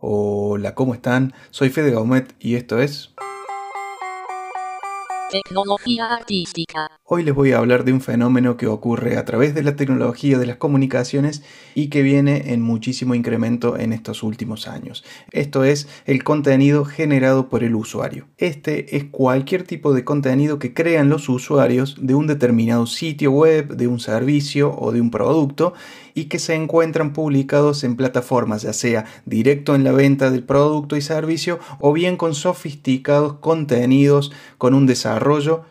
Hola, 0.00 0.76
¿cómo 0.76 0.94
están? 0.94 1.34
Soy 1.50 1.70
Fede 1.70 1.90
Gaumet 1.90 2.32
y 2.38 2.54
esto 2.54 2.78
es... 2.78 3.10
Tecnología 5.30 6.06
artística. 6.06 6.90
Hoy 7.04 7.22
les 7.22 7.34
voy 7.34 7.52
a 7.52 7.58
hablar 7.58 7.84
de 7.84 7.92
un 7.92 8.00
fenómeno 8.00 8.56
que 8.56 8.66
ocurre 8.66 9.18
a 9.18 9.26
través 9.26 9.54
de 9.54 9.62
la 9.62 9.76
tecnología 9.76 10.38
de 10.38 10.46
las 10.46 10.56
comunicaciones 10.56 11.42
y 11.74 11.90
que 11.90 12.00
viene 12.00 12.54
en 12.54 12.62
muchísimo 12.62 13.14
incremento 13.14 13.76
en 13.76 13.92
estos 13.92 14.22
últimos 14.22 14.68
años. 14.68 15.04
Esto 15.30 15.64
es 15.64 15.86
el 16.06 16.24
contenido 16.24 16.86
generado 16.86 17.50
por 17.50 17.62
el 17.62 17.74
usuario. 17.74 18.26
Este 18.38 18.96
es 18.96 19.04
cualquier 19.04 19.64
tipo 19.64 19.92
de 19.92 20.02
contenido 20.02 20.58
que 20.58 20.72
crean 20.72 21.10
los 21.10 21.28
usuarios 21.28 21.96
de 22.00 22.14
un 22.14 22.26
determinado 22.26 22.86
sitio 22.86 23.30
web, 23.30 23.76
de 23.76 23.86
un 23.86 24.00
servicio 24.00 24.74
o 24.78 24.92
de 24.92 25.02
un 25.02 25.10
producto 25.10 25.74
y 26.14 26.24
que 26.24 26.38
se 26.38 26.54
encuentran 26.54 27.12
publicados 27.12 27.84
en 27.84 27.96
plataformas, 27.96 28.62
ya 28.62 28.72
sea 28.72 29.04
directo 29.26 29.74
en 29.74 29.84
la 29.84 29.92
venta 29.92 30.30
del 30.30 30.42
producto 30.42 30.96
y 30.96 31.02
servicio 31.02 31.58
o 31.80 31.92
bien 31.92 32.16
con 32.16 32.34
sofisticados 32.34 33.34
contenidos 33.34 34.32
con 34.56 34.74
un 34.74 34.86
desarrollo 34.86 35.17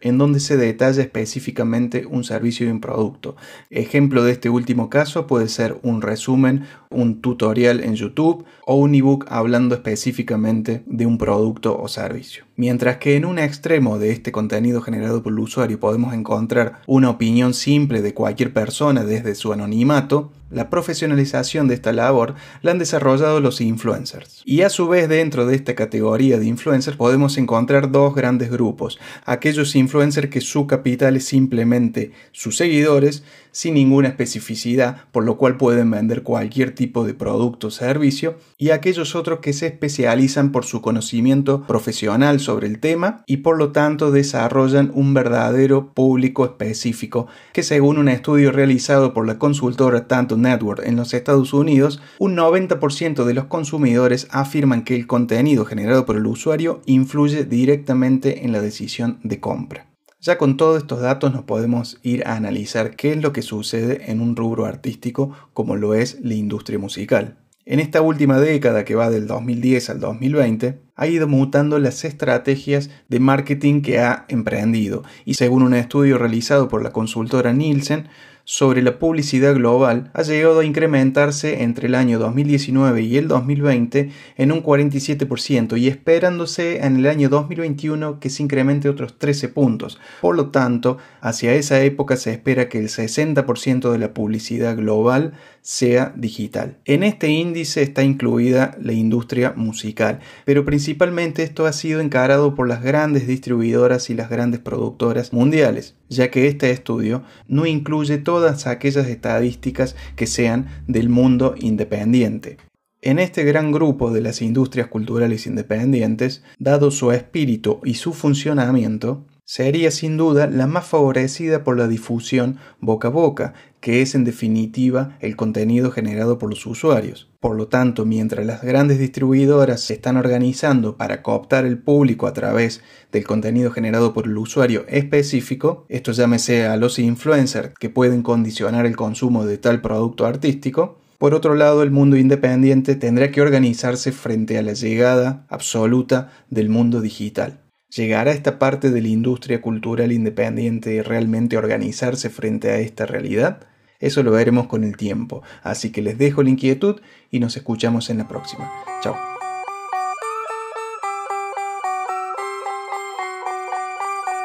en 0.00 0.18
donde 0.18 0.40
se 0.40 0.56
detalla 0.56 1.02
específicamente 1.02 2.06
un 2.06 2.24
servicio 2.24 2.66
y 2.66 2.70
un 2.70 2.80
producto. 2.80 3.36
Ejemplo 3.70 4.24
de 4.24 4.32
este 4.32 4.50
último 4.50 4.90
caso 4.90 5.26
puede 5.26 5.48
ser 5.48 5.78
un 5.82 6.02
resumen, 6.02 6.64
un 6.96 7.20
tutorial 7.20 7.84
en 7.84 7.94
YouTube 7.94 8.44
o 8.64 8.74
un 8.74 8.94
ebook 8.94 9.26
hablando 9.28 9.74
específicamente 9.74 10.82
de 10.86 11.06
un 11.06 11.18
producto 11.18 11.78
o 11.80 11.86
servicio. 11.88 12.44
Mientras 12.56 12.96
que 12.96 13.16
en 13.16 13.26
un 13.26 13.38
extremo 13.38 13.98
de 13.98 14.10
este 14.10 14.32
contenido 14.32 14.80
generado 14.80 15.22
por 15.22 15.32
el 15.32 15.38
usuario 15.38 15.78
podemos 15.78 16.14
encontrar 16.14 16.80
una 16.86 17.10
opinión 17.10 17.52
simple 17.52 18.00
de 18.00 18.14
cualquier 18.14 18.52
persona 18.52 19.04
desde 19.04 19.34
su 19.34 19.52
anonimato, 19.52 20.32
la 20.48 20.70
profesionalización 20.70 21.66
de 21.66 21.74
esta 21.74 21.92
labor 21.92 22.34
la 22.62 22.70
han 22.70 22.78
desarrollado 22.78 23.40
los 23.40 23.60
influencers. 23.60 24.42
Y 24.44 24.62
a 24.62 24.70
su 24.70 24.86
vez 24.86 25.08
dentro 25.08 25.44
de 25.44 25.56
esta 25.56 25.74
categoría 25.74 26.38
de 26.38 26.46
influencers 26.46 26.96
podemos 26.96 27.36
encontrar 27.36 27.90
dos 27.90 28.14
grandes 28.14 28.50
grupos. 28.50 28.98
Aquellos 29.24 29.74
influencers 29.74 30.30
que 30.30 30.40
su 30.40 30.66
capital 30.66 31.16
es 31.16 31.24
simplemente 31.24 32.12
sus 32.30 32.56
seguidores 32.56 33.24
sin 33.50 33.74
ninguna 33.74 34.08
especificidad, 34.08 35.04
por 35.12 35.24
lo 35.24 35.36
cual 35.36 35.56
pueden 35.56 35.90
vender 35.90 36.22
cualquier 36.22 36.74
tipo 36.74 36.85
de 36.86 37.14
producto 37.14 37.68
o 37.68 37.70
servicio, 37.70 38.36
y 38.58 38.70
aquellos 38.70 39.14
otros 39.14 39.40
que 39.40 39.52
se 39.52 39.66
especializan 39.66 40.52
por 40.52 40.64
su 40.64 40.80
conocimiento 40.80 41.62
profesional 41.62 42.40
sobre 42.40 42.66
el 42.66 42.80
tema 42.80 43.24
y 43.26 43.38
por 43.38 43.58
lo 43.58 43.72
tanto 43.72 44.10
desarrollan 44.10 44.90
un 44.94 45.14
verdadero 45.14 45.92
público 45.92 46.44
específico 46.44 47.26
que 47.52 47.62
según 47.62 47.98
un 47.98 48.08
estudio 48.08 48.52
realizado 48.52 49.12
por 49.12 49.26
la 49.26 49.38
consultora 49.38 50.06
tanto 50.06 50.36
Network 50.36 50.82
en 50.84 50.96
los 50.96 51.14
Estados 51.14 51.52
Unidos, 51.52 52.00
un 52.18 52.36
90% 52.36 53.24
de 53.24 53.34
los 53.34 53.46
consumidores 53.46 54.28
afirman 54.30 54.84
que 54.84 54.96
el 54.96 55.06
contenido 55.06 55.64
generado 55.64 56.06
por 56.06 56.16
el 56.16 56.26
usuario 56.26 56.80
influye 56.86 57.44
directamente 57.44 58.44
en 58.44 58.52
la 58.52 58.60
decisión 58.60 59.18
de 59.22 59.40
compra. 59.40 59.95
Ya 60.26 60.38
con 60.38 60.56
todos 60.56 60.78
estos 60.78 61.00
datos 61.00 61.32
nos 61.32 61.44
podemos 61.44 62.00
ir 62.02 62.26
a 62.26 62.34
analizar 62.34 62.96
qué 62.96 63.12
es 63.12 63.22
lo 63.22 63.32
que 63.32 63.42
sucede 63.42 64.10
en 64.10 64.20
un 64.20 64.34
rubro 64.34 64.66
artístico 64.66 65.30
como 65.52 65.76
lo 65.76 65.94
es 65.94 66.18
la 66.20 66.34
industria 66.34 66.80
musical. 66.80 67.36
En 67.64 67.78
esta 67.78 68.02
última 68.02 68.40
década 68.40 68.84
que 68.84 68.96
va 68.96 69.08
del 69.08 69.28
2010 69.28 69.88
al 69.88 70.00
2020, 70.00 70.80
ha 70.96 71.06
ido 71.06 71.28
mutando 71.28 71.78
las 71.78 72.04
estrategias 72.04 72.90
de 73.08 73.20
marketing 73.20 73.82
que 73.82 74.00
ha 74.00 74.24
emprendido 74.26 75.04
y 75.24 75.34
según 75.34 75.62
un 75.62 75.74
estudio 75.74 76.18
realizado 76.18 76.66
por 76.66 76.82
la 76.82 76.90
consultora 76.90 77.52
Nielsen, 77.52 78.08
sobre 78.48 78.80
la 78.80 79.00
publicidad 79.00 79.56
global 79.56 80.12
ha 80.14 80.22
llegado 80.22 80.60
a 80.60 80.64
incrementarse 80.64 81.64
entre 81.64 81.88
el 81.88 81.96
año 81.96 82.20
2019 82.20 83.02
y 83.02 83.16
el 83.16 83.26
2020 83.26 84.10
en 84.36 84.52
un 84.52 84.62
47% 84.62 85.76
y 85.76 85.88
esperándose 85.88 86.78
en 86.86 86.98
el 86.98 87.06
año 87.06 87.28
2021 87.28 88.20
que 88.20 88.30
se 88.30 88.44
incremente 88.44 88.88
otros 88.88 89.18
13 89.18 89.48
puntos. 89.48 89.98
Por 90.20 90.36
lo 90.36 90.50
tanto, 90.50 90.98
hacia 91.20 91.54
esa 91.54 91.82
época 91.82 92.16
se 92.16 92.30
espera 92.30 92.68
que 92.68 92.78
el 92.78 92.88
60% 92.88 93.90
de 93.90 93.98
la 93.98 94.14
publicidad 94.14 94.76
global 94.76 95.32
sea 95.60 96.12
digital. 96.14 96.78
En 96.84 97.02
este 97.02 97.28
índice 97.28 97.82
está 97.82 98.04
incluida 98.04 98.76
la 98.80 98.92
industria 98.92 99.54
musical, 99.56 100.20
pero 100.44 100.64
principalmente 100.64 101.42
esto 101.42 101.66
ha 101.66 101.72
sido 101.72 102.00
encarado 102.00 102.54
por 102.54 102.68
las 102.68 102.80
grandes 102.80 103.26
distribuidoras 103.26 104.08
y 104.08 104.14
las 104.14 104.30
grandes 104.30 104.60
productoras 104.60 105.32
mundiales, 105.32 105.95
ya 106.08 106.30
que 106.30 106.46
este 106.46 106.70
estudio 106.70 107.22
no 107.48 107.66
incluye 107.66 108.18
todas 108.18 108.66
aquellas 108.66 109.06
estadísticas 109.08 109.96
que 110.16 110.26
sean 110.26 110.66
del 110.86 111.08
mundo 111.08 111.54
independiente. 111.58 112.58
En 113.02 113.18
este 113.18 113.44
gran 113.44 113.72
grupo 113.72 114.10
de 114.10 114.20
las 114.20 114.42
industrias 114.42 114.88
culturales 114.88 115.46
independientes, 115.46 116.42
dado 116.58 116.90
su 116.90 117.12
espíritu 117.12 117.80
y 117.84 117.94
su 117.94 118.12
funcionamiento, 118.12 119.24
sería 119.46 119.92
sin 119.92 120.16
duda 120.16 120.48
la 120.48 120.66
más 120.66 120.86
favorecida 120.86 121.62
por 121.62 121.78
la 121.78 121.86
difusión 121.86 122.58
boca 122.80 123.08
a 123.08 123.10
boca, 123.12 123.54
que 123.80 124.02
es 124.02 124.16
en 124.16 124.24
definitiva 124.24 125.16
el 125.20 125.36
contenido 125.36 125.92
generado 125.92 126.36
por 126.38 126.50
los 126.50 126.66
usuarios. 126.66 127.30
Por 127.38 127.56
lo 127.56 127.68
tanto, 127.68 128.04
mientras 128.04 128.44
las 128.44 128.62
grandes 128.62 128.98
distribuidoras 128.98 129.80
se 129.80 129.94
están 129.94 130.16
organizando 130.16 130.96
para 130.96 131.22
cooptar 131.22 131.64
el 131.64 131.78
público 131.78 132.26
a 132.26 132.32
través 132.32 132.82
del 133.12 133.24
contenido 133.24 133.70
generado 133.70 134.12
por 134.12 134.26
el 134.26 134.36
usuario 134.36 134.84
específico, 134.88 135.86
esto 135.88 136.10
llámese 136.10 136.66
a 136.66 136.76
los 136.76 136.98
influencers 136.98 137.72
que 137.78 137.88
pueden 137.88 138.22
condicionar 138.22 138.84
el 138.84 138.96
consumo 138.96 139.46
de 139.46 139.58
tal 139.58 139.80
producto 139.80 140.26
artístico, 140.26 140.98
por 141.18 141.32
otro 141.32 141.54
lado, 141.54 141.82
el 141.82 141.90
mundo 141.90 142.18
independiente 142.18 142.94
tendrá 142.94 143.30
que 143.30 143.40
organizarse 143.40 144.12
frente 144.12 144.58
a 144.58 144.62
la 144.62 144.74
llegada 144.74 145.46
absoluta 145.48 146.30
del 146.50 146.68
mundo 146.68 147.00
digital. 147.00 147.65
¿Llegará 147.88 148.32
esta 148.32 148.58
parte 148.58 148.90
de 148.90 149.00
la 149.00 149.08
industria 149.08 149.60
cultural 149.60 150.10
independiente 150.10 151.02
realmente 151.02 151.56
organizarse 151.56 152.30
frente 152.30 152.70
a 152.70 152.78
esta 152.78 153.06
realidad? 153.06 153.68
Eso 154.00 154.22
lo 154.22 154.32
veremos 154.32 154.66
con 154.66 154.84
el 154.84 154.96
tiempo, 154.96 155.42
así 155.62 155.92
que 155.92 156.02
les 156.02 156.18
dejo 156.18 156.42
la 156.42 156.50
inquietud 156.50 157.00
y 157.30 157.38
nos 157.38 157.56
escuchamos 157.56 158.10
en 158.10 158.18
la 158.18 158.28
próxima. 158.28 158.70
Chao. 159.02 159.16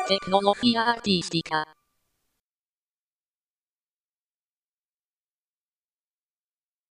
Tecnología 0.07 0.89
artística. 0.89 1.65